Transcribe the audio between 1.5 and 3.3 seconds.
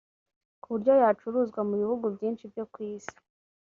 mu bihugu byinshi byo ku isi